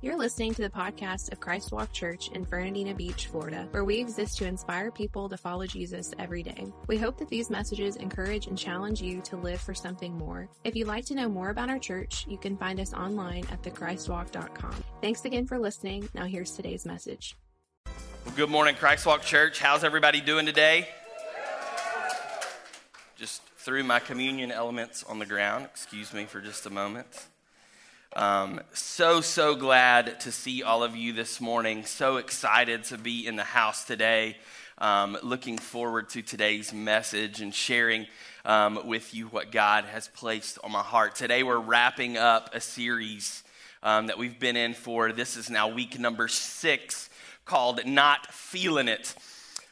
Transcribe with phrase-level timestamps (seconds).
[0.00, 3.98] You're listening to the podcast of Christ Walk Church in Fernandina Beach, Florida, where we
[3.98, 6.68] exist to inspire people to follow Jesus every day.
[6.86, 10.48] We hope that these messages encourage and challenge you to live for something more.
[10.62, 13.60] If you'd like to know more about our church, you can find us online at
[13.64, 14.84] thechristwalk.com.
[15.02, 16.08] Thanks again for listening.
[16.14, 17.36] Now here's today's message.
[18.24, 19.58] Well, good morning, Christ Walk Church.
[19.58, 20.86] How's everybody doing today?
[23.16, 25.64] Just threw my communion elements on the ground.
[25.64, 27.26] Excuse me for just a moment.
[28.16, 31.84] Um, so, so glad to see all of you this morning.
[31.84, 34.38] So excited to be in the house today.
[34.78, 38.06] Um, looking forward to today's message and sharing
[38.46, 41.16] um, with you what God has placed on my heart.
[41.16, 43.44] Today, we're wrapping up a series
[43.82, 47.10] um, that we've been in for, this is now week number six,
[47.44, 49.14] called Not Feeling It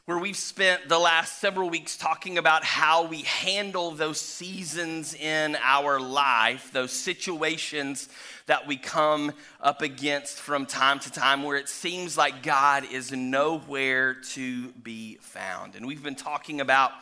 [0.06, 5.56] where we've spent the last several weeks talking about how we handle those seasons in
[5.60, 8.08] our life, those situations
[8.46, 13.10] that we come up against from time to time where it seems like God is
[13.10, 15.74] nowhere to be found.
[15.74, 16.92] And we've been talking about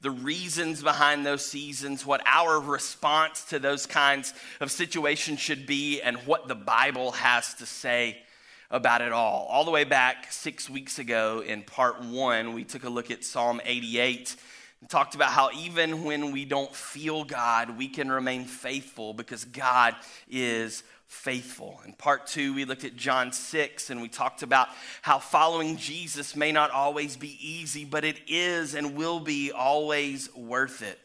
[0.00, 6.00] the reasons behind those seasons, what our response to those kinds of situations should be,
[6.00, 8.18] and what the Bible has to say
[8.70, 9.46] about it all.
[9.50, 13.24] All the way back six weeks ago in part one, we took a look at
[13.24, 14.36] Psalm 88
[14.80, 19.44] and talked about how even when we don't feel God, we can remain faithful because
[19.44, 19.94] God
[20.28, 21.80] is faithful.
[21.86, 24.68] In part two, we looked at John 6 and we talked about
[25.02, 30.34] how following Jesus may not always be easy, but it is and will be always
[30.34, 30.98] worth it.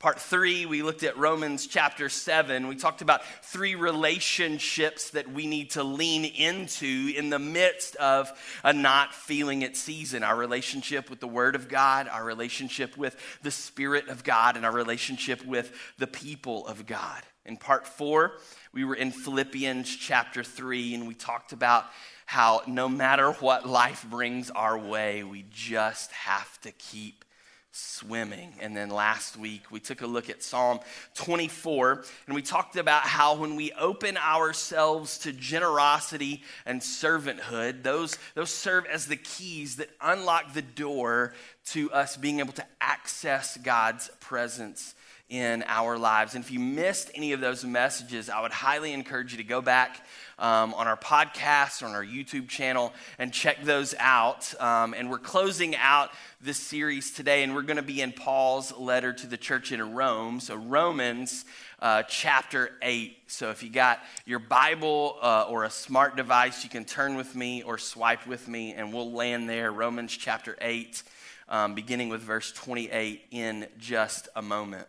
[0.00, 2.68] Part three, we looked at Romans chapter seven.
[2.68, 8.32] We talked about three relationships that we need to lean into in the midst of
[8.64, 13.14] a not feeling it season our relationship with the Word of God, our relationship with
[13.42, 17.22] the Spirit of God, and our relationship with the people of God.
[17.44, 18.38] In part four,
[18.72, 21.84] we were in Philippians chapter three, and we talked about
[22.24, 27.26] how no matter what life brings our way, we just have to keep
[27.72, 28.54] swimming.
[28.60, 30.80] And then last week, we took a look at Psalm
[31.14, 38.18] 24, and we talked about how when we open ourselves to generosity and servanthood, those,
[38.34, 41.34] those serve as the keys that unlock the door
[41.66, 44.94] to us being able to access God's presence
[45.30, 46.34] in our lives.
[46.34, 49.62] And if you missed any of those messages, I would highly encourage you to go
[49.62, 50.04] back
[50.40, 54.52] um, on our podcast, or on our YouTube channel, and check those out.
[54.60, 56.10] Um, and we're closing out
[56.40, 59.94] this series today, and we're going to be in Paul's letter to the church in
[59.94, 60.40] Rome.
[60.40, 61.44] So, Romans
[61.78, 63.16] uh, chapter 8.
[63.28, 67.36] So, if you got your Bible uh, or a smart device, you can turn with
[67.36, 69.70] me or swipe with me, and we'll land there.
[69.70, 71.02] Romans chapter 8,
[71.48, 74.88] um, beginning with verse 28 in just a moment.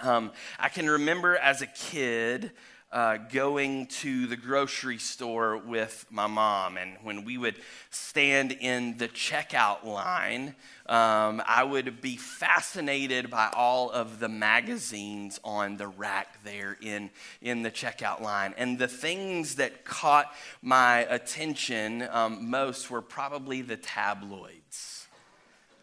[0.00, 2.52] Um, I can remember as a kid
[2.92, 7.56] uh, going to the grocery store with my mom, and when we would
[7.90, 10.54] stand in the checkout line,
[10.86, 17.10] um, I would be fascinated by all of the magazines on the rack there in,
[17.40, 18.54] in the checkout line.
[18.56, 20.32] And the things that caught
[20.62, 24.95] my attention um, most were probably the tabloids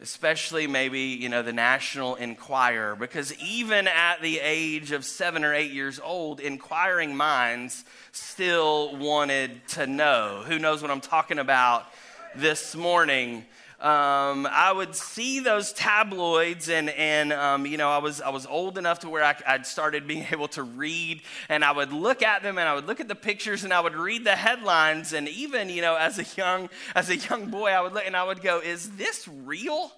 [0.04, 5.54] especially maybe, you know, the National Enquirer, because even at the age of seven or
[5.54, 10.44] eight years old, inquiring minds still wanted to know.
[10.46, 11.86] Who knows what I'm talking about
[12.36, 13.46] this morning?
[13.84, 18.46] Um, I would see those tabloids, and, and um, you know, I was, I was
[18.46, 22.24] old enough to where I, I'd started being able to read, and I would look
[22.24, 25.12] at them, and I would look at the pictures, and I would read the headlines,
[25.12, 28.16] and even, you know, as a young, as a young boy, I would look, and
[28.16, 29.92] I would go, is this real?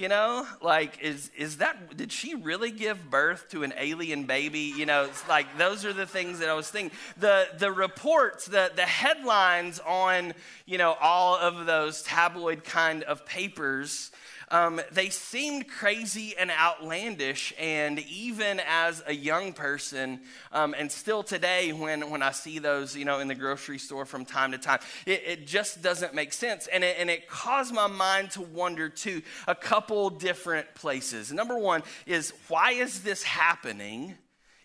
[0.00, 0.46] You know?
[0.62, 4.72] Like is is that did she really give birth to an alien baby?
[4.74, 6.96] You know it's like those are the things that i was thinking.
[7.18, 10.32] The the reports the the headlines on
[10.64, 14.10] you know all of those tabloid kind of papers
[14.50, 17.52] um, they seemed crazy and outlandish.
[17.58, 20.20] And even as a young person,
[20.52, 24.04] um, and still today, when, when I see those, you know, in the grocery store
[24.04, 26.66] from time to time, it, it just doesn't make sense.
[26.66, 31.32] And it, and it caused my mind to wonder to a couple different places.
[31.32, 34.16] Number one is why is this happening?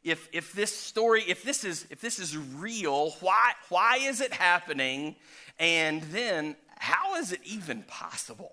[0.03, 4.31] If, if this story, if this is if this is real, why why is it
[4.31, 5.15] happening?
[5.57, 8.51] And then how is it even possible?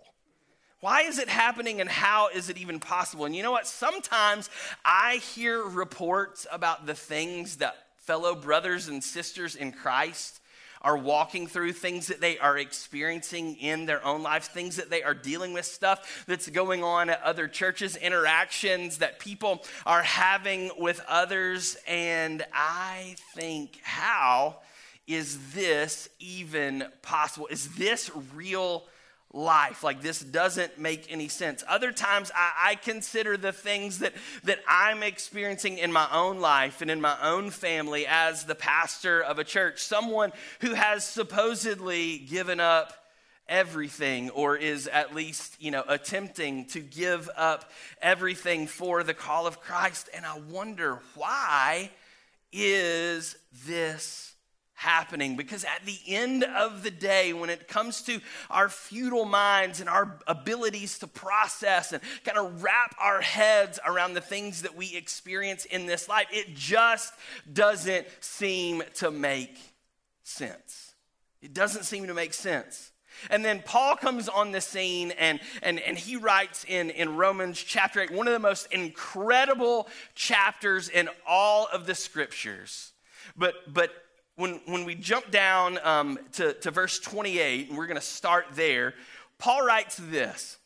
[0.82, 3.24] Why is it happening and how is it even possible?
[3.24, 3.68] And you know what?
[3.68, 4.50] Sometimes
[4.84, 10.40] I hear reports about the things that fellow brothers and sisters in Christ
[10.80, 15.04] are walking through, things that they are experiencing in their own lives, things that they
[15.04, 20.72] are dealing with, stuff that's going on at other churches, interactions that people are having
[20.78, 21.76] with others.
[21.86, 24.56] And I think, how
[25.06, 27.46] is this even possible?
[27.52, 28.82] Is this real
[29.32, 29.82] life?
[29.82, 31.64] Like, this doesn't make any sense.
[31.68, 34.12] Other times, I, I, consider the things that,
[34.44, 39.22] that I'm experiencing in my own life and in my own family as the pastor
[39.22, 42.92] of a church, someone who has supposedly given up
[43.48, 47.70] everything or is at least you know attempting to give up
[48.00, 51.90] everything for the call of christ and i wonder why
[52.52, 53.36] is
[53.66, 54.31] this
[54.82, 58.20] happening because at the end of the day, when it comes to
[58.50, 64.14] our futile minds and our abilities to process and kind of wrap our heads around
[64.14, 67.14] the things that we experience in this life, it just
[67.52, 69.56] doesn't seem to make
[70.24, 70.94] sense.
[71.40, 72.90] It doesn't seem to make sense.
[73.30, 77.62] And then Paul comes on the scene and, and, and he writes in, in Romans
[77.62, 79.86] chapter 8, one of the most incredible
[80.16, 82.92] chapters in all of the scriptures.
[83.36, 83.90] But, but
[84.36, 88.46] when, when we jump down um, to, to verse 28, and we're going to start
[88.54, 88.94] there,
[89.38, 90.58] Paul writes this.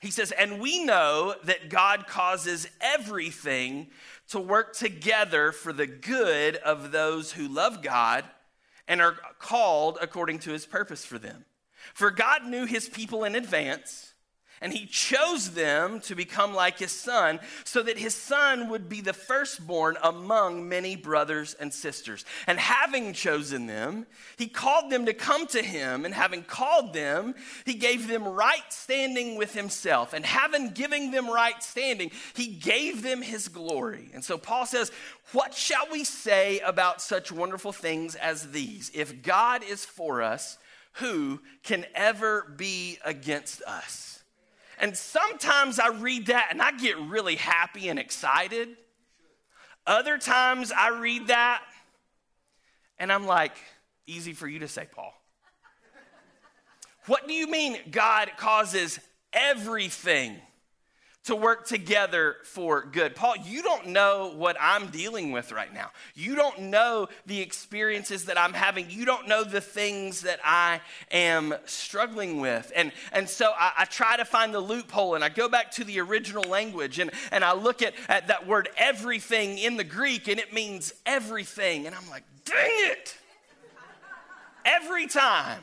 [0.00, 3.88] He says, And we know that God causes everything
[4.28, 8.24] to work together for the good of those who love God
[8.88, 11.44] and are called according to his purpose for them.
[11.94, 14.09] For God knew his people in advance
[14.60, 19.00] and he chose them to become like his son, so that his son would be
[19.00, 22.26] the firstborn among many brothers and sisters.
[22.46, 27.34] And having chosen them, he called them to come to him, and having called them,
[27.64, 30.12] he gave them right standing with himself.
[30.12, 34.10] And having given them right standing, he gave them his glory.
[34.12, 34.92] And so Paul says,
[35.32, 38.90] What shall we say about such wonderful things as these?
[38.92, 40.58] If God is for us,
[40.94, 44.19] who can ever be against us?
[44.80, 48.70] And sometimes I read that and I get really happy and excited.
[49.86, 51.62] Other times I read that
[52.98, 53.52] and I'm like,
[54.06, 55.12] easy for you to say, Paul.
[57.06, 58.98] What do you mean God causes
[59.32, 60.36] everything
[61.30, 63.14] to work together for good.
[63.14, 65.92] Paul, you don't know what I'm dealing with right now.
[66.16, 68.90] You don't know the experiences that I'm having.
[68.90, 70.80] You don't know the things that I
[71.12, 72.72] am struggling with.
[72.74, 75.84] And, and so I, I try to find the loophole and I go back to
[75.84, 80.26] the original language and, and I look at, at that word everything in the Greek
[80.26, 81.86] and it means everything.
[81.86, 82.56] And I'm like, dang
[82.90, 83.16] it.
[84.64, 85.62] Every time.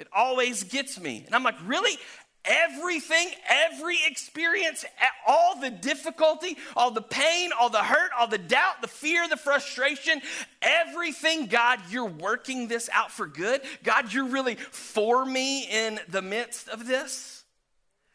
[0.00, 1.24] It always gets me.
[1.26, 1.98] And I'm like, really?
[2.44, 4.84] Everything, every experience,
[5.26, 9.36] all the difficulty, all the pain, all the hurt, all the doubt, the fear, the
[9.36, 10.22] frustration,
[10.62, 13.60] everything, God, you're working this out for good.
[13.82, 17.44] God, you're really for me in the midst of this.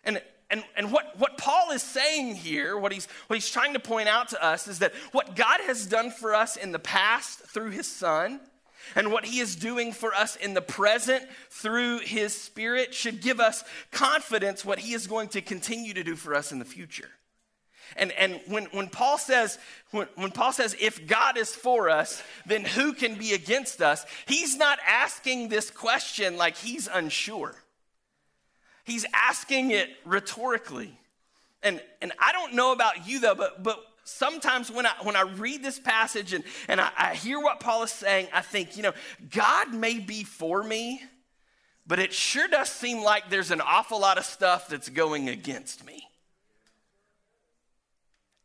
[0.03, 3.79] And and, and what, what Paul is saying here, what he's, what he's trying to
[3.79, 7.39] point out to us, is that what God has done for us in the past
[7.39, 8.39] through his son,
[8.95, 13.39] and what he is doing for us in the present through his spirit should give
[13.39, 17.09] us confidence what he is going to continue to do for us in the future.
[17.95, 19.57] And, and when, when Paul says,
[19.91, 24.05] when, when Paul says, if God is for us, then who can be against us?
[24.25, 27.55] He's not asking this question like he's unsure.
[28.83, 30.97] He's asking it rhetorically.
[31.63, 35.23] And, and I don't know about you though, but, but sometimes when I, when I
[35.23, 38.83] read this passage and, and I, I hear what Paul is saying, I think, you
[38.83, 38.93] know,
[39.31, 41.01] God may be for me,
[41.85, 45.85] but it sure does seem like there's an awful lot of stuff that's going against
[45.85, 46.07] me.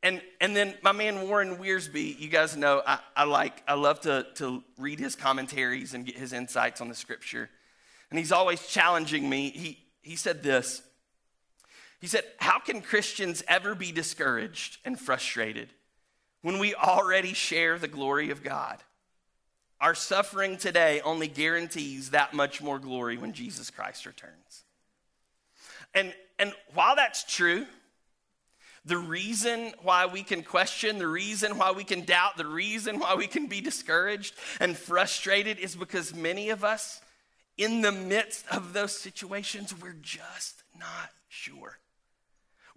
[0.03, 4.01] And, and then my man Warren Wiersbe, you guys know I, I like, I love
[4.01, 7.51] to, to read his commentaries and get his insights on the scripture.
[8.09, 9.51] And he's always challenging me.
[9.51, 10.81] He, he said this
[12.01, 15.69] he said, How can Christians ever be discouraged and frustrated
[16.43, 18.83] when we already share the glory of God?
[19.81, 24.65] Our suffering today only guarantees that much more glory when Jesus Christ returns.
[25.95, 27.67] And, and while that's true,
[28.85, 33.15] the reason why we can question, the reason why we can doubt, the reason why
[33.15, 37.01] we can be discouraged and frustrated is because many of us,
[37.59, 41.79] in the midst of those situations, we're just not sure.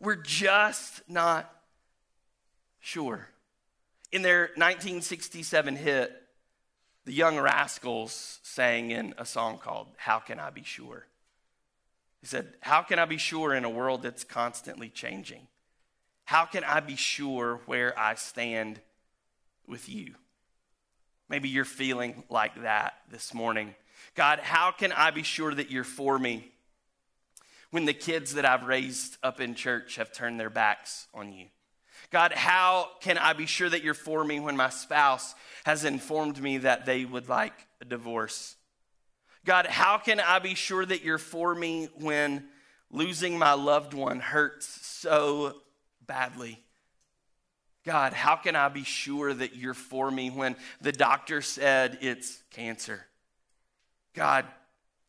[0.03, 1.49] We're just not
[2.81, 3.29] sure.
[4.11, 6.21] In their 1967 hit,
[7.05, 11.05] the Young Rascals sang in a song called How Can I Be Sure?
[12.19, 15.47] He said, How can I be sure in a world that's constantly changing?
[16.25, 18.81] How can I be sure where I stand
[19.67, 20.15] with you?
[21.29, 23.73] Maybe you're feeling like that this morning.
[24.15, 26.51] God, how can I be sure that you're for me
[27.73, 31.47] when the kids that I've raised up in church have turned their backs on you?
[32.11, 35.33] God, how can I be sure that you're for me when my spouse
[35.65, 38.57] has informed me that they would like a divorce?
[39.43, 42.45] God, how can I be sure that you're for me when
[42.91, 45.55] losing my loved one hurts so
[46.05, 46.63] badly?
[47.83, 52.43] God, how can I be sure that you're for me when the doctor said it's
[52.51, 53.03] cancer?
[54.13, 54.45] God,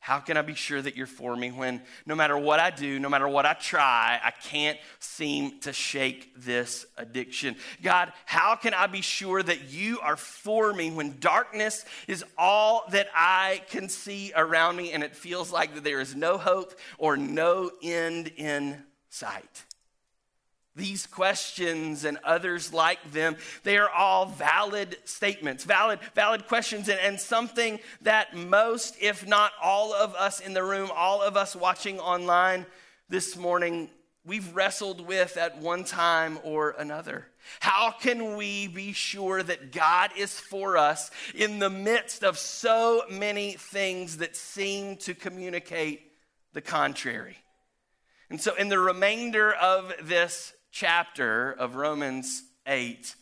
[0.05, 2.99] how can I be sure that you're for me when no matter what I do,
[2.99, 7.57] no matter what I try, I can't seem to shake this addiction?
[7.83, 12.85] God, how can I be sure that you are for me when darkness is all
[12.91, 16.75] that I can see around me and it feels like that there is no hope
[16.99, 19.65] or no end in sight?
[20.77, 26.99] These questions and others like them, they are all valid statements, valid, valid questions, and,
[26.99, 31.55] and something that most, if not all of us in the room, all of us
[31.55, 32.67] watching online
[33.09, 33.89] this morning,
[34.27, 37.29] we've wrestled with at one time or another.
[37.61, 43.03] How can we be sure that God is for us in the midst of so
[43.09, 46.11] many things that seem to communicate
[46.53, 47.37] the contrary?
[48.31, 53.15] And so, in the remainder of this chapter of Romans 8,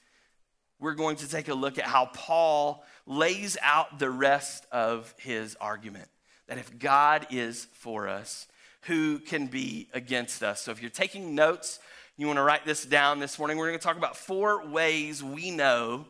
[0.81, 5.55] we're going to take a look at how Paul lays out the rest of his
[5.61, 6.09] argument.
[6.49, 8.49] That if God is for us,
[8.83, 10.63] who can be against us?
[10.63, 11.79] So if you're taking notes,
[12.17, 13.59] you want to write this down this morning.
[13.59, 16.07] We're going to talk about four ways we know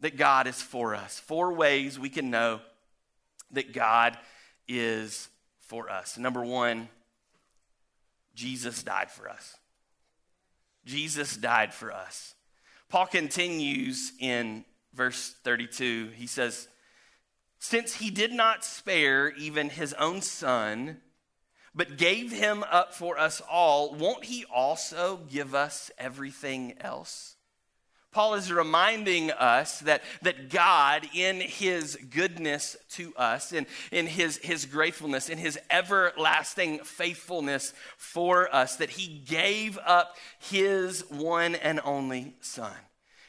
[0.00, 1.20] that God is for us.
[1.20, 2.60] Four ways we can know
[3.50, 4.16] that God
[4.66, 5.28] is
[5.60, 6.16] for us.
[6.16, 6.88] Number one,
[8.34, 9.56] Jesus died for us.
[10.84, 12.34] Jesus died for us.
[12.88, 16.10] Paul continues in verse 32.
[16.14, 16.68] He says,
[17.58, 21.00] Since he did not spare even his own son,
[21.74, 27.33] but gave him up for us all, won't he also give us everything else?
[28.14, 34.36] Paul is reminding us that, that God, in his goodness to us, in, in his,
[34.36, 41.80] his gratefulness, in his everlasting faithfulness for us, that he gave up his one and
[41.84, 42.72] only Son.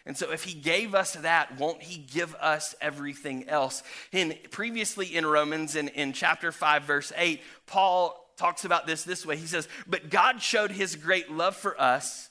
[0.06, 3.82] And so, if he gave us that, won't he give us everything else?
[4.12, 9.25] In, previously in Romans, in, in chapter 5, verse 8, Paul talks about this this
[9.25, 9.36] way.
[9.36, 12.30] He says, But God showed his great love for us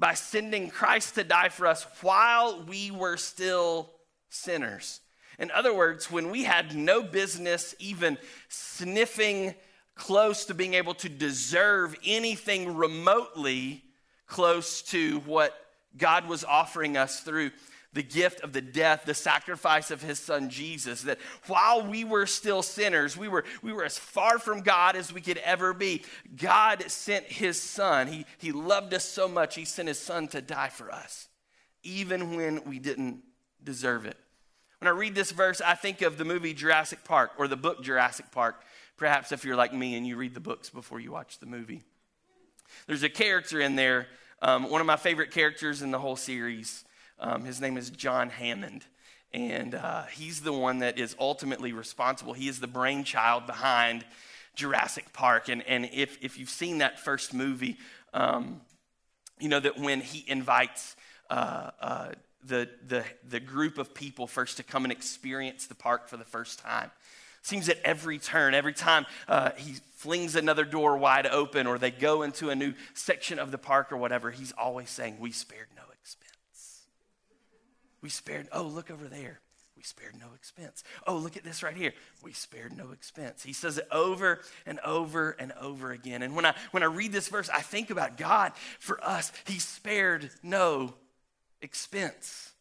[0.00, 3.90] by sending Christ to die for us while we were still
[4.30, 5.00] sinners.
[5.38, 8.16] In other words, when we had no business even
[8.48, 9.54] sniffing
[9.94, 13.84] close to being able to deserve anything remotely
[14.26, 15.54] close to what
[15.98, 17.50] God was offering us through
[17.92, 21.02] the gift of the death, the sacrifice of his son Jesus.
[21.02, 25.12] That while we were still sinners, we were, we were as far from God as
[25.12, 26.04] we could ever be.
[26.36, 28.06] God sent his son.
[28.06, 31.28] He, he loved us so much, he sent his son to die for us,
[31.82, 33.22] even when we didn't
[33.62, 34.16] deserve it.
[34.78, 37.82] When I read this verse, I think of the movie Jurassic Park or the book
[37.82, 38.62] Jurassic Park.
[38.96, 41.82] Perhaps if you're like me and you read the books before you watch the movie.
[42.86, 44.06] There's a character in there,
[44.40, 46.84] um, one of my favorite characters in the whole series.
[47.20, 48.84] Um, his name is John Hammond.
[49.32, 52.32] And uh, he's the one that is ultimately responsible.
[52.32, 54.04] He is the brainchild behind
[54.56, 55.48] Jurassic Park.
[55.48, 57.76] And, and if, if you've seen that first movie,
[58.12, 58.60] um,
[59.38, 60.96] you know that when he invites
[61.28, 62.08] uh, uh,
[62.44, 66.24] the, the, the group of people first to come and experience the park for the
[66.24, 66.90] first time,
[67.42, 71.90] seems at every turn, every time uh, he flings another door wide open or they
[71.90, 75.68] go into a new section of the park or whatever, he's always saying, We spared
[75.76, 75.82] no
[78.02, 79.40] we spared, oh, look over there.
[79.76, 80.84] We spared no expense.
[81.06, 81.94] Oh, look at this right here.
[82.22, 83.42] We spared no expense.
[83.42, 86.20] He says it over and over and over again.
[86.20, 89.32] And when I when I read this verse, I think about God for us.
[89.46, 90.92] He spared no
[91.62, 92.52] expense.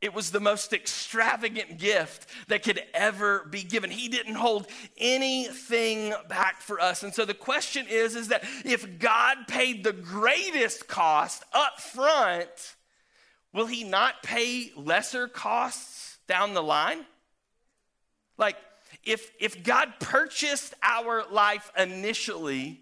[0.00, 3.90] It was the most extravagant gift that could ever be given.
[3.90, 4.66] He didn't hold
[4.96, 7.04] anything back for us.
[7.04, 12.76] And so the question is is that if God paid the greatest cost up front,
[13.58, 17.04] will he not pay lesser costs down the line?
[18.36, 18.54] Like,
[19.02, 22.78] if, if God purchased our life initially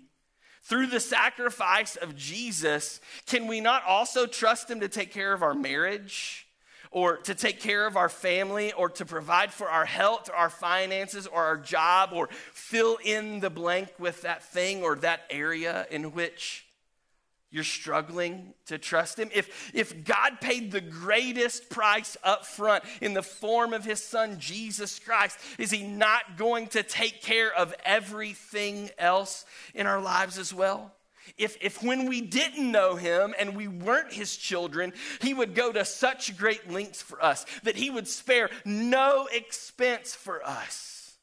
[0.64, 5.42] through the sacrifice of Jesus, can we not also trust him to take care of
[5.42, 6.46] our marriage?
[6.90, 10.50] Or to take care of our family, or to provide for our health, or our
[10.50, 15.86] finances, or our job, or fill in the blank with that thing or that area
[15.90, 16.65] in which
[17.50, 19.30] you're struggling to trust him?
[19.34, 24.38] If if god paid the greatest price up front in the form of his son
[24.38, 30.38] jesus christ is he not going to take care of everything else in our lives
[30.38, 30.92] as well?
[31.36, 35.72] If, if when we didn't know him and we weren't his children, he would go
[35.72, 41.16] to such great lengths for us, that he would spare no expense for us,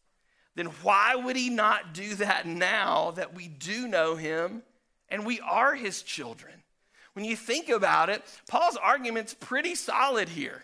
[0.55, 4.61] then why would he not do that now that we do know him
[5.13, 6.51] and we are his children?
[7.13, 10.63] When you think about it, Paul's argument's pretty solid here.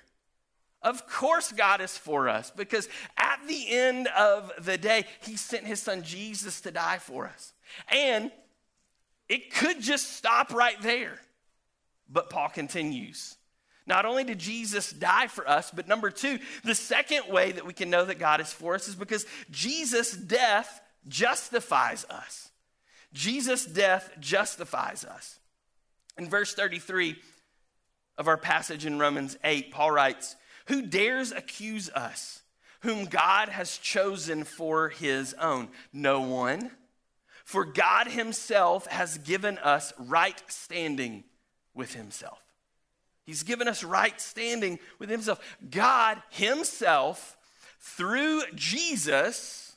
[0.81, 5.65] Of course, God is for us because at the end of the day, He sent
[5.65, 7.53] His Son Jesus to die for us.
[7.93, 8.31] And
[9.27, 11.19] it could just stop right there.
[12.09, 13.35] But Paul continues.
[13.85, 17.73] Not only did Jesus die for us, but number two, the second way that we
[17.73, 22.48] can know that God is for us is because Jesus' death justifies us.
[23.13, 25.39] Jesus' death justifies us.
[26.17, 27.15] In verse 33
[28.17, 30.35] of our passage in Romans 8, Paul writes,
[30.69, 32.43] who dares accuse us,
[32.81, 35.69] whom God has chosen for his own?
[35.91, 36.69] No one.
[37.43, 41.23] For God himself has given us right standing
[41.73, 42.39] with himself.
[43.25, 45.39] He's given us right standing with himself.
[45.71, 47.35] God himself,
[47.79, 49.68] through Jesus,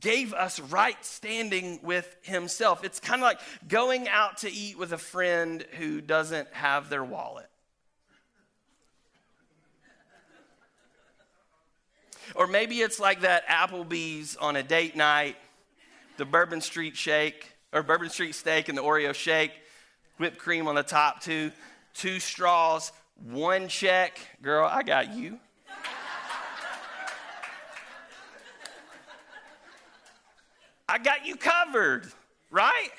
[0.00, 2.84] gave us right standing with himself.
[2.84, 7.04] It's kind of like going out to eat with a friend who doesn't have their
[7.04, 7.48] wallet.
[12.34, 15.36] Or maybe it's like that Applebee's on a date night,
[16.16, 19.52] the Bourbon Street shake, or Bourbon Street steak and the Oreo shake,
[20.18, 21.52] whipped cream on the top, two,
[21.94, 24.18] two straws, one check.
[24.42, 25.38] Girl, I got you.
[30.88, 32.06] I got you covered,
[32.50, 32.90] right?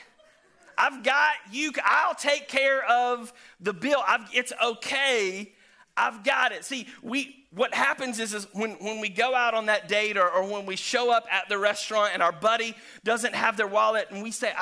[0.77, 1.71] I've got you.
[1.83, 4.03] I'll take care of the bill.
[4.05, 5.53] I've, it's okay.
[5.95, 6.63] I've got it.
[6.65, 10.29] See, we what happens is, is when, when we go out on that date or,
[10.29, 14.07] or when we show up at the restaurant and our buddy doesn't have their wallet
[14.11, 14.53] and we say,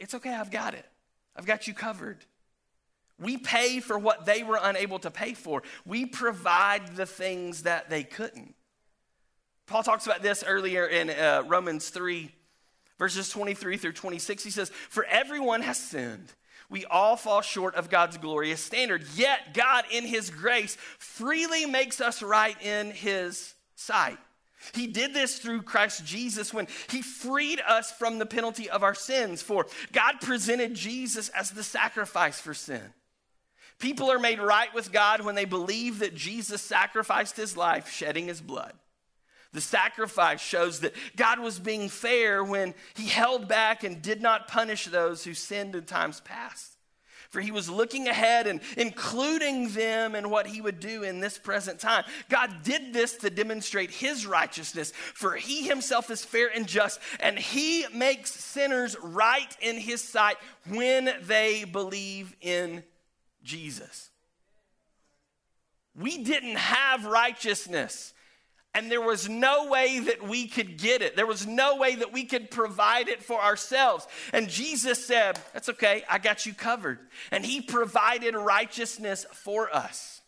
[0.00, 0.86] It's okay, I've got it.
[1.36, 2.24] I've got you covered.
[3.18, 7.88] We pay for what they were unable to pay for, we provide the things that
[7.88, 8.54] they couldn't.
[9.66, 12.30] Paul talks about this earlier in uh, Romans 3,
[13.02, 14.44] verses 23 through 26.
[14.44, 16.28] He says, For everyone has sinned
[16.70, 19.04] we all fall short of God's glorious standard.
[19.14, 24.16] Yet, God, in His grace, freely makes us right in His sight.
[24.72, 28.94] He did this through Christ Jesus when He freed us from the penalty of our
[28.94, 29.42] sins.
[29.42, 32.94] For God presented Jesus as the sacrifice for sin.
[33.78, 38.28] People are made right with God when they believe that Jesus sacrificed His life, shedding
[38.28, 38.72] His blood.
[39.52, 44.48] The sacrifice shows that God was being fair when he held back and did not
[44.48, 46.72] punish those who sinned in times past.
[47.28, 51.38] For he was looking ahead and including them in what he would do in this
[51.38, 52.04] present time.
[52.28, 57.38] God did this to demonstrate his righteousness, for he himself is fair and just, and
[57.38, 60.36] he makes sinners right in his sight
[60.68, 62.84] when they believe in
[63.42, 64.10] Jesus.
[65.94, 68.12] We didn't have righteousness
[68.74, 71.14] and there was no way that we could get it.
[71.14, 74.06] There was no way that we could provide it for ourselves.
[74.32, 76.98] And Jesus said, That's okay, I got you covered.
[77.30, 80.21] And He provided righteousness for us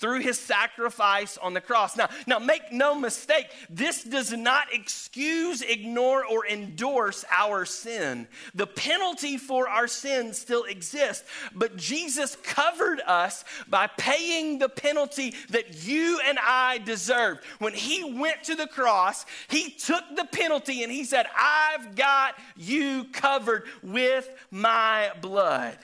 [0.00, 1.96] through his sacrifice on the cross.
[1.96, 8.26] Now, now make no mistake, this does not excuse, ignore, or endorse our sin.
[8.54, 15.34] The penalty for our sin still exists, but Jesus covered us by paying the penalty
[15.50, 17.44] that you and I deserved.
[17.58, 22.36] When he went to the cross, he took the penalty and he said, I've got
[22.56, 25.76] you covered with my blood.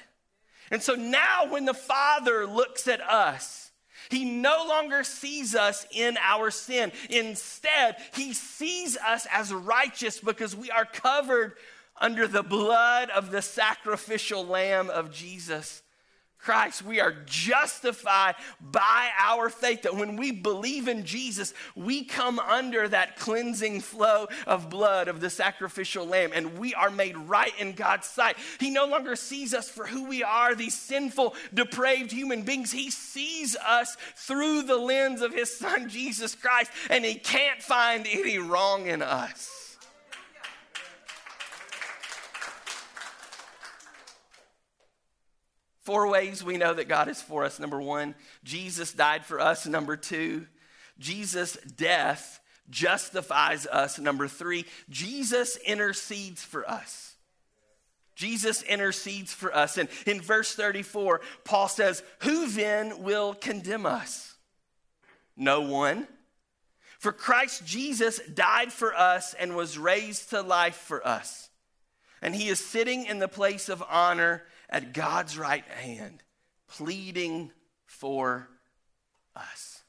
[0.70, 3.65] And so now when the Father looks at us,
[4.10, 6.92] he no longer sees us in our sin.
[7.10, 11.54] Instead, he sees us as righteous because we are covered
[11.98, 15.82] under the blood of the sacrificial lamb of Jesus
[16.46, 19.82] Christ, we are justified by our faith.
[19.82, 25.20] That when we believe in Jesus, we come under that cleansing flow of blood of
[25.20, 28.36] the sacrificial lamb, and we are made right in God's sight.
[28.60, 32.70] He no longer sees us for who we are, these sinful, depraved human beings.
[32.70, 38.06] He sees us through the lens of his son, Jesus Christ, and he can't find
[38.08, 39.55] any wrong in us.
[45.86, 47.60] Four ways we know that God is for us.
[47.60, 49.68] Number one, Jesus died for us.
[49.68, 50.48] Number two,
[50.98, 53.96] Jesus' death justifies us.
[53.96, 57.14] Number three, Jesus intercedes for us.
[58.16, 59.78] Jesus intercedes for us.
[59.78, 64.34] And in verse 34, Paul says, Who then will condemn us?
[65.36, 66.08] No one.
[66.98, 71.48] For Christ Jesus died for us and was raised to life for us.
[72.20, 76.22] And he is sitting in the place of honor at God's right hand,
[76.68, 77.50] pleading
[77.86, 78.48] for
[79.34, 79.82] us.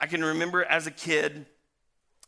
[0.00, 1.46] I can remember as a kid,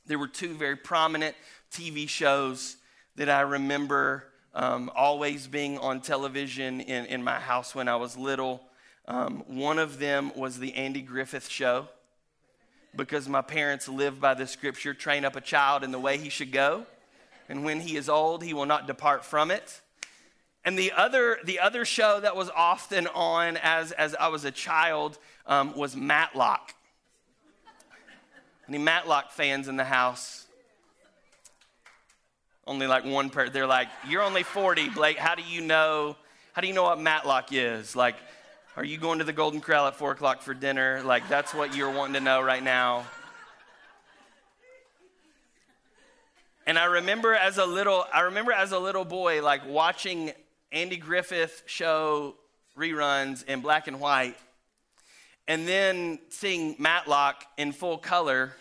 [0.07, 1.35] there were two very prominent
[1.73, 2.77] TV shows
[3.17, 8.17] that I remember um, always being on television in, in my house when I was
[8.17, 8.63] little.
[9.07, 11.89] Um, one of them was the Andy Griffith Show
[12.97, 16.29] because my parents lived by the scripture train up a child in the way he
[16.29, 16.87] should go,
[17.49, 19.81] and when he is old, he will not depart from it.
[20.65, 24.51] And the other, the other show that was often on as, as I was a
[24.51, 26.75] child um, was Matlock.
[28.67, 30.47] Any Matlock fans in the house?
[32.67, 33.53] Only like one person.
[33.53, 35.19] They're like, you're only 40, Blake.
[35.19, 36.17] How do you know?
[36.55, 37.95] How do you know what Matlock is?
[37.95, 38.17] Like,
[38.77, 41.03] are you going to the Golden Corral at four o'clock for dinner?
[41.05, 43.05] Like, that's what you're wanting to know right now.
[46.67, 50.33] And I remember as a little, I remember as a little boy, like watching
[50.75, 52.35] Andy Griffith show
[52.77, 54.35] reruns in black and white,
[55.47, 58.53] and then seeing Matlock in full color.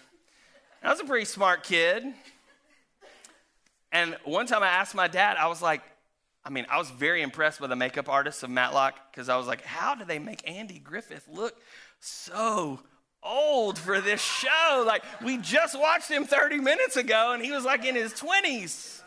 [0.83, 2.05] I was a pretty smart kid.
[3.91, 5.81] And one time I asked my dad, I was like,
[6.45, 9.47] I mean, I was very impressed by the makeup artists of Matlock because I was
[9.47, 11.55] like, how do they make Andy Griffith look
[11.99, 12.79] so
[13.23, 14.83] old for this show?
[14.85, 19.02] Like, we just watched him 30 minutes ago and he was like in his 20s.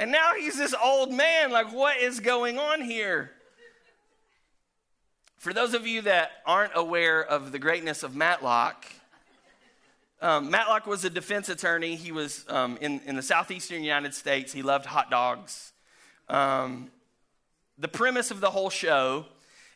[0.00, 1.50] And now he's this old man.
[1.50, 3.32] Like, what is going on here?
[5.36, 8.86] For those of you that aren't aware of the greatness of Matlock,
[10.22, 11.96] um, Matlock was a defense attorney.
[11.96, 14.54] He was um, in, in the southeastern United States.
[14.54, 15.74] He loved hot dogs.
[16.30, 16.90] Um,
[17.76, 19.26] the premise of the whole show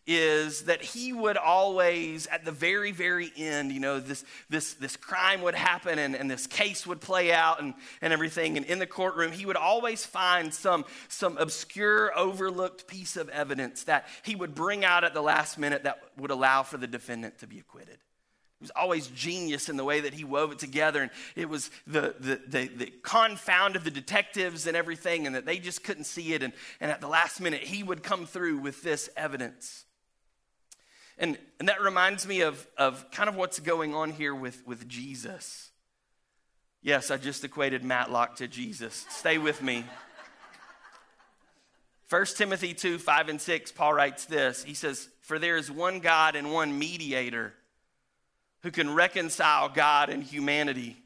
[0.06, 4.96] is that he would always, at the very, very end, you know, this, this, this
[4.96, 8.56] crime would happen and, and this case would play out and, and everything.
[8.56, 13.84] And in the courtroom, he would always find some, some obscure, overlooked piece of evidence
[13.84, 17.38] that he would bring out at the last minute that would allow for the defendant
[17.38, 17.98] to be acquitted.
[18.60, 21.02] He was always genius in the way that he wove it together.
[21.02, 25.46] And it was the, the, the, the confound of the detectives and everything, and that
[25.46, 26.42] they just couldn't see it.
[26.42, 29.83] And, and at the last minute, he would come through with this evidence.
[31.18, 34.88] And, and that reminds me of, of kind of what's going on here with, with
[34.88, 35.70] Jesus.
[36.82, 39.06] Yes, I just equated Matlock to Jesus.
[39.10, 39.84] Stay with me.
[42.10, 44.62] 1 Timothy 2 5 and 6, Paul writes this.
[44.62, 47.54] He says, For there is one God and one mediator
[48.62, 50.96] who can reconcile God and humanity.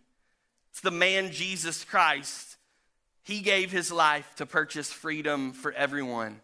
[0.70, 2.56] It's the man Jesus Christ.
[3.22, 6.40] He gave his life to purchase freedom for everyone.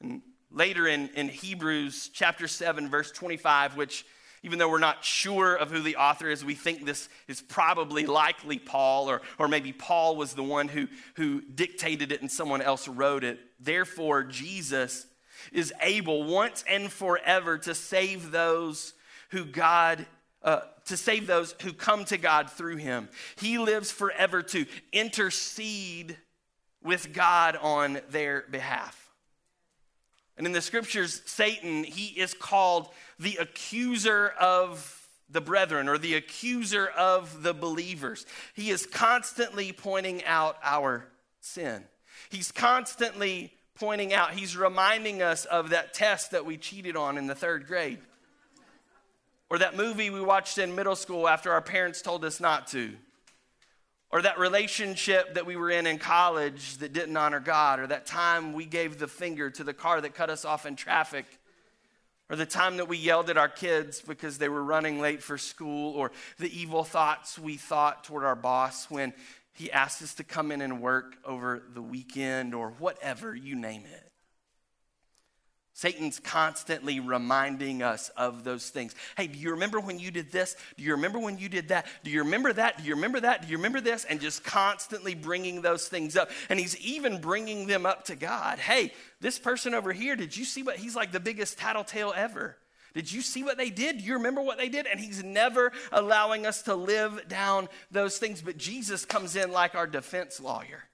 [0.00, 4.04] And later in, in Hebrews chapter 7, verse 25, which
[4.42, 8.06] even though we're not sure of who the author is, we think this is probably
[8.06, 12.62] likely Paul, or, or maybe Paul was the one who, who dictated it and someone
[12.62, 13.40] else wrote it.
[13.58, 15.06] Therefore, Jesus
[15.52, 18.94] is able once and forever to save those
[19.30, 20.06] who God
[20.40, 23.08] uh, to save those who come to God through him.
[23.36, 26.16] He lives forever to intercede
[26.80, 29.07] with God on their behalf.
[30.38, 34.94] And in the scriptures, Satan, he is called the accuser of
[35.28, 38.24] the brethren or the accuser of the believers.
[38.54, 41.04] He is constantly pointing out our
[41.40, 41.82] sin.
[42.30, 47.26] He's constantly pointing out, he's reminding us of that test that we cheated on in
[47.26, 47.98] the third grade.
[49.50, 52.94] Or that movie we watched in middle school after our parents told us not to
[54.10, 58.06] or that relationship that we were in in college that didn't honor God, or that
[58.06, 61.26] time we gave the finger to the car that cut us off in traffic,
[62.30, 65.36] or the time that we yelled at our kids because they were running late for
[65.36, 69.12] school, or the evil thoughts we thought toward our boss when
[69.52, 73.82] he asked us to come in and work over the weekend, or whatever, you name
[73.92, 74.07] it.
[75.78, 78.96] Satan's constantly reminding us of those things.
[79.16, 80.56] Hey, do you remember when you did this?
[80.76, 81.86] Do you remember when you did that?
[82.02, 82.78] Do you remember that?
[82.78, 83.42] Do you remember that?
[83.42, 84.04] Do you remember this?
[84.04, 86.32] And just constantly bringing those things up.
[86.48, 88.58] And he's even bringing them up to God.
[88.58, 92.56] Hey, this person over here, did you see what he's like the biggest tattletale ever?
[92.92, 93.98] Did you see what they did?
[93.98, 94.88] Do you remember what they did?
[94.88, 98.42] And he's never allowing us to live down those things.
[98.42, 100.87] But Jesus comes in like our defense lawyer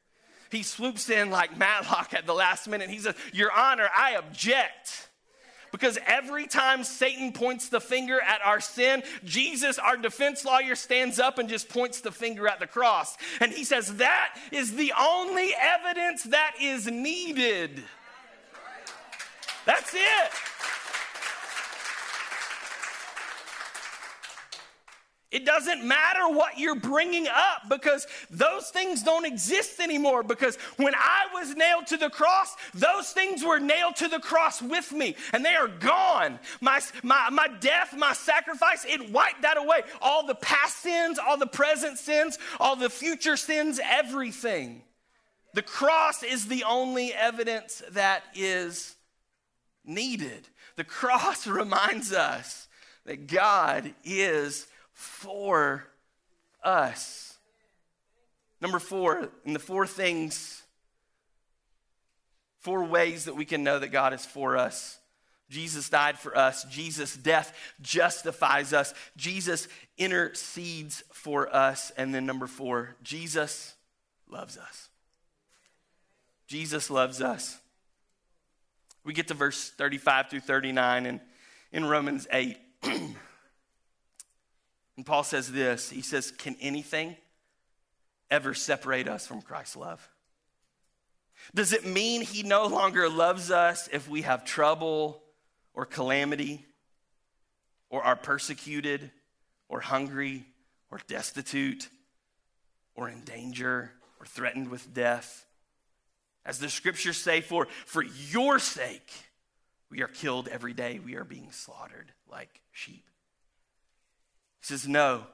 [0.50, 2.90] he swoops in like Matlock at the last minute.
[2.90, 5.08] He says, Your Honor, I object.
[5.72, 11.18] Because every time Satan points the finger at our sin, Jesus, our defense lawyer, stands
[11.18, 13.16] up and just points the finger at the cross.
[13.40, 17.82] And he says, That is the only evidence that is needed.
[19.66, 20.30] That's it.
[25.34, 30.22] It doesn't matter what you're bringing up because those things don't exist anymore.
[30.22, 34.62] Because when I was nailed to the cross, those things were nailed to the cross
[34.62, 36.38] with me and they are gone.
[36.60, 39.82] My, my, my death, my sacrifice, it wiped that away.
[40.00, 44.82] All the past sins, all the present sins, all the future sins, everything.
[45.52, 48.94] The cross is the only evidence that is
[49.84, 50.46] needed.
[50.76, 52.68] The cross reminds us
[53.04, 55.86] that God is for
[56.62, 57.34] us.
[58.60, 60.62] Number four, and the four things,
[62.60, 64.98] four ways that we can know that God is for us.
[65.50, 66.64] Jesus died for us.
[66.64, 68.94] Jesus' death justifies us.
[69.16, 71.92] Jesus intercedes for us.
[71.96, 73.74] And then number four, Jesus
[74.28, 74.88] loves us.
[76.46, 77.58] Jesus loves us.
[79.04, 81.20] We get to verse 35 through 39 and
[81.72, 82.56] in Romans 8.
[84.96, 87.16] And Paul says this He says, Can anything
[88.30, 90.08] ever separate us from Christ's love?
[91.54, 95.22] Does it mean he no longer loves us if we have trouble
[95.74, 96.64] or calamity
[97.90, 99.10] or are persecuted
[99.68, 100.46] or hungry
[100.90, 101.88] or destitute
[102.94, 105.44] or in danger or threatened with death?
[106.46, 109.10] As the scriptures say, for, for your sake,
[109.90, 111.00] we are killed every day.
[111.04, 113.04] We are being slaughtered like sheep.
[114.64, 115.26] He says, No,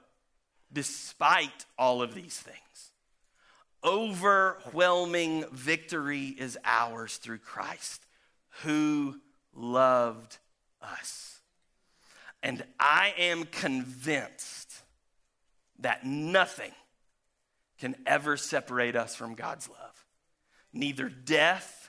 [0.73, 2.91] despite all of these things,
[3.85, 8.05] overwhelming victory is ours through Christ
[8.65, 9.21] who
[9.55, 10.39] loved
[10.83, 11.39] us.
[12.43, 14.83] And I am convinced
[15.79, 16.73] that nothing
[17.79, 20.05] can ever separate us from God's love.
[20.73, 21.80] Neither death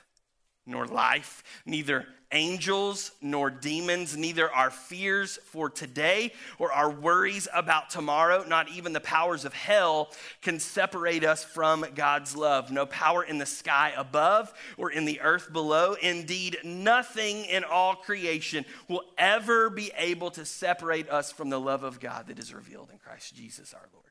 [0.66, 7.90] nor life, neither angels nor demons, neither our fears for today or our worries about
[7.90, 12.70] tomorrow, not even the powers of hell, can separate us from God's love.
[12.70, 15.94] No power in the sky above or in the earth below.
[15.94, 21.84] Indeed, nothing in all creation will ever be able to separate us from the love
[21.84, 24.06] of God that is revealed in Christ Jesus our Lord.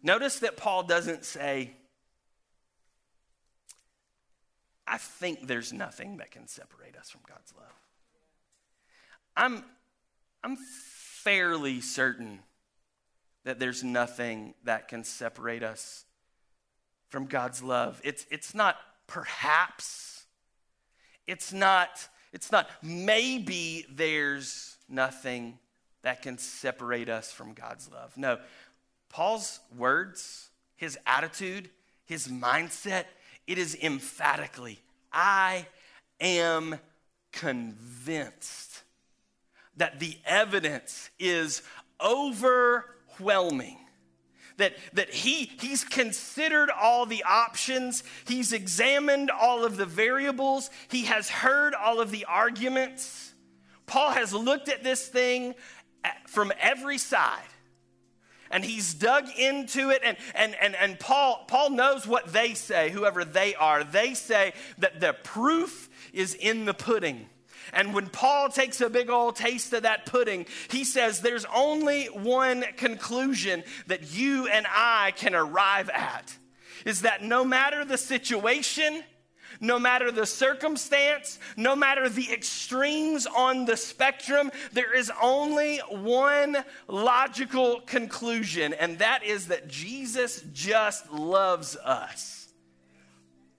[0.00, 1.72] Notice that Paul doesn't say,
[4.88, 7.74] I think there's nothing that can separate us from God's love.
[9.36, 9.64] I'm,
[10.42, 12.40] I'm fairly certain
[13.44, 16.04] that there's nothing that can separate us
[17.08, 18.00] from God's love.
[18.04, 20.26] It's, it's not perhaps,
[21.26, 25.58] it's not, it's not maybe there's nothing
[26.02, 28.16] that can separate us from God's love.
[28.16, 28.38] No,
[29.08, 31.70] Paul's words, his attitude,
[32.04, 33.04] his mindset
[33.48, 34.78] it is emphatically,
[35.10, 35.66] I
[36.20, 36.78] am
[37.32, 38.82] convinced
[39.78, 41.62] that the evidence is
[41.98, 43.78] overwhelming.
[44.58, 51.04] That, that he, he's considered all the options, he's examined all of the variables, he
[51.04, 53.32] has heard all of the arguments.
[53.86, 55.54] Paul has looked at this thing
[56.04, 57.38] eh, from every side
[58.50, 62.90] and he's dug into it and, and, and, and paul, paul knows what they say
[62.90, 63.84] whoever they are.
[63.84, 67.28] They say that the proof is in the pudding.
[67.72, 72.06] And when paul takes a big old taste of that pudding he says there's only
[72.06, 76.36] one conclusion that you and i can arrive at
[76.86, 79.02] is that no matter the situation
[79.60, 86.56] no matter the circumstance, no matter the extremes on the spectrum, there is only one
[86.86, 92.48] logical conclusion, and that is that Jesus just loves us.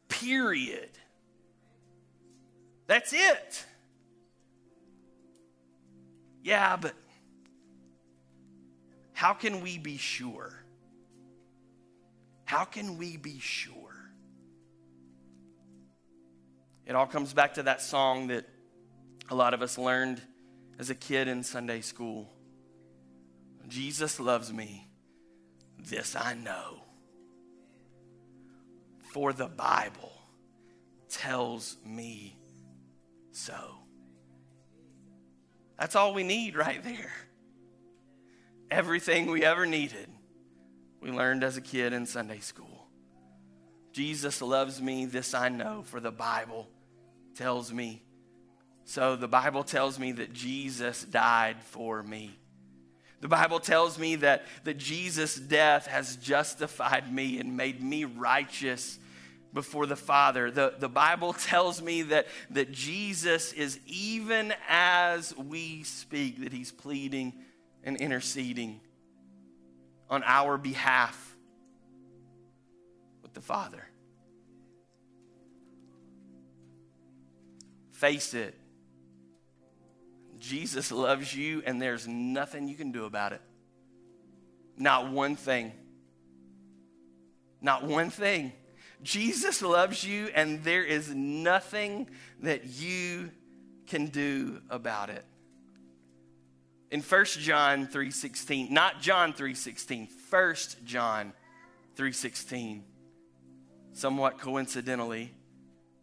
[0.08, 0.90] Period.
[2.88, 3.66] That's it.
[6.44, 6.96] Yeah, but
[9.14, 10.64] how can we be sure?
[12.46, 13.89] How can we be sure?
[16.90, 18.50] It all comes back to that song that
[19.30, 20.20] a lot of us learned
[20.80, 22.28] as a kid in Sunday school.
[23.68, 24.88] Jesus loves me,
[25.78, 26.82] this I know.
[29.14, 30.12] For the Bible
[31.10, 32.36] tells me
[33.34, 33.54] so.
[35.78, 37.14] That's all we need right there.
[38.72, 40.08] Everything we ever needed,
[41.02, 42.88] we learned as a kid in Sunday school.
[43.92, 46.68] Jesus loves me, this I know, for the Bible
[47.40, 48.04] tells me.
[48.84, 52.38] So the Bible tells me that Jesus died for me.
[53.22, 59.00] The Bible tells me that, that Jesus' death has justified me and made me righteous
[59.54, 60.52] before the Father.
[60.52, 66.72] The, the Bible tells me that, that Jesus is, even as we speak, that he's
[66.72, 67.34] pleading
[67.84, 68.82] and interceding
[70.10, 71.38] on our behalf
[73.22, 73.89] with the Father.
[78.00, 78.56] Face it.
[80.38, 83.42] Jesus loves you, and there's nothing you can do about it.
[84.78, 85.74] Not one thing.
[87.60, 88.54] Not one thing.
[89.04, 92.10] Jesus loves you, and there is nothing
[92.40, 93.32] that you
[93.86, 95.26] can do about it.
[96.92, 101.34] In 1 John 3:16, not John 3:16, 1 John
[101.98, 102.86] 3:16.
[103.92, 105.34] Somewhat coincidentally,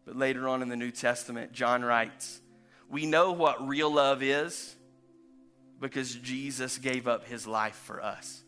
[0.07, 2.41] but later on in the New Testament, John writes,
[2.89, 4.75] "We know what real love is
[5.79, 8.45] because Jesus gave up his life for us."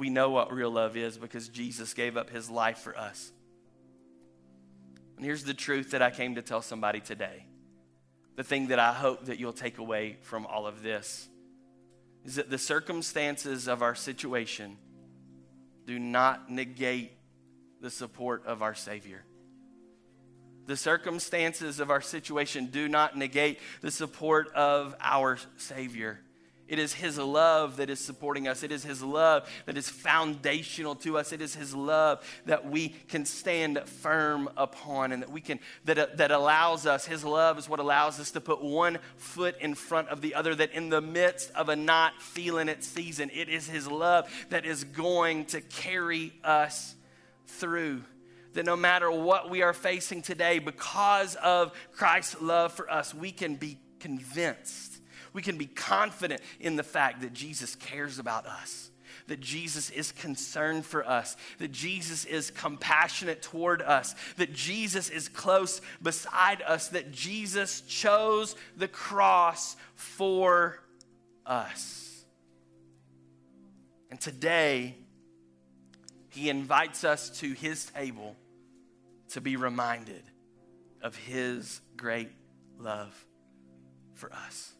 [0.00, 3.32] we know what real love is because Jesus gave up his life for us.
[5.16, 7.44] And here's the truth that I came to tell somebody today.
[8.36, 11.28] The thing that I hope that you'll take away from all of this
[12.24, 14.78] is that the circumstances of our situation
[15.86, 17.12] do not negate
[17.82, 19.22] the support of our Savior.
[20.70, 26.20] The circumstances of our situation do not negate the support of our Savior.
[26.68, 28.62] It is His love that is supporting us.
[28.62, 31.32] It is His love that is foundational to us.
[31.32, 35.98] It is His love that we can stand firm upon and that we can, that,
[35.98, 39.74] uh, that allows us, His love is what allows us to put one foot in
[39.74, 43.48] front of the other, that in the midst of a not feeling it season, it
[43.48, 46.94] is His love that is going to carry us
[47.48, 48.04] through
[48.54, 53.32] that no matter what we are facing today, because of Christ's love for us, we
[53.32, 54.90] can be convinced
[55.32, 58.90] we can be confident in the fact that Jesus cares about us,
[59.28, 65.28] that Jesus is concerned for us, that Jesus is compassionate toward us, that Jesus is
[65.28, 70.80] close beside us, that Jesus chose the cross for
[71.46, 72.24] us.
[74.10, 74.96] And today,
[76.30, 78.36] he invites us to his table
[79.30, 80.22] to be reminded
[81.02, 82.30] of his great
[82.78, 83.14] love
[84.14, 84.72] for us.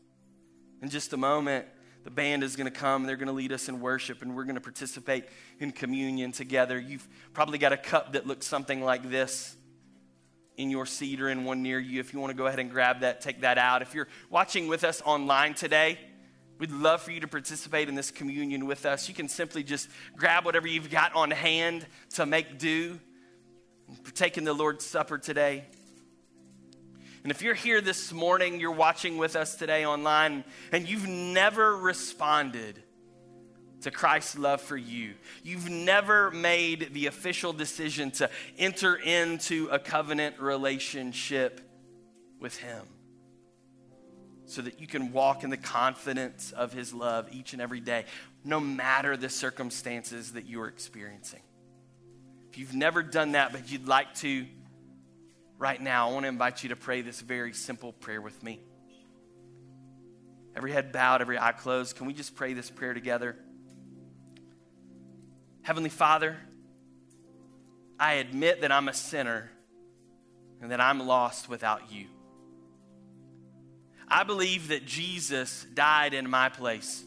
[0.83, 1.67] In just a moment,
[2.05, 3.05] the band is going to come.
[3.05, 5.25] They're going to lead us in worship, and we're going to participate
[5.59, 6.79] in communion together.
[6.79, 9.57] You've probably got a cup that looks something like this
[10.57, 12.01] in your seat or in one near you.
[12.01, 13.83] If you want to go ahead and grab that, take that out.
[13.83, 15.99] If you're watching with us online today,
[16.59, 19.09] we'd love for you to participate in this communion with us.
[19.09, 22.99] You can simply just grab whatever you've got on hand to make do.
[24.37, 25.65] In the Lord's Supper today.
[27.23, 31.77] And if you're here this morning, you're watching with us today online, and you've never
[31.77, 32.83] responded
[33.83, 39.79] to Christ's love for you, you've never made the official decision to enter into a
[39.79, 41.61] covenant relationship
[42.41, 42.87] with Him
[44.45, 48.05] so that you can walk in the confidence of His love each and every day,
[48.45, 51.41] no matter the circumstances that you are experiencing.
[52.51, 54.45] If you've never done that, but you'd like to,
[55.57, 58.59] right now, I want to invite you to pray this very simple prayer with me.
[60.57, 61.95] Every head bowed, every eye closed.
[61.97, 63.37] Can we just pray this prayer together?
[65.63, 66.37] Heavenly Father,
[68.01, 69.49] I admit that I'm a sinner
[70.61, 72.07] and that I'm lost without you.
[74.09, 77.05] I believe that Jesus died in my place,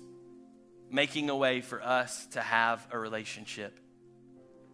[0.90, 3.78] making a way for us to have a relationship.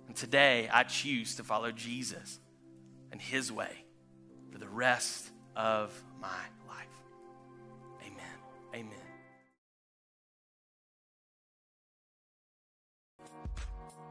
[0.09, 2.39] And today I choose to follow Jesus
[3.11, 3.85] and His way
[4.51, 6.27] for the rest of my
[6.67, 6.87] life.
[8.01, 8.25] Amen.
[8.73, 8.97] Amen.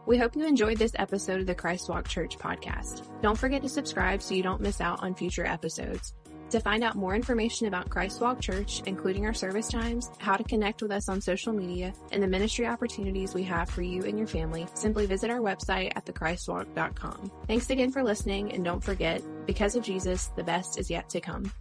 [0.07, 3.03] We hope you enjoyed this episode of the Christ Walk Church podcast.
[3.21, 6.15] Don't forget to subscribe so you don't miss out on future episodes.
[6.51, 10.45] To find out more information about Christ Walk Church, including our service times, how to
[10.45, 14.19] connect with us on social media, and the ministry opportunities we have for you and
[14.19, 17.31] your family, simply visit our website at thechristwalk.com.
[17.47, 21.21] Thanks again for listening, and don't forget, because of Jesus, the best is yet to
[21.21, 21.53] come.